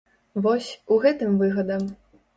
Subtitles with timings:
[0.45, 1.81] Вось, у гэтым выгада.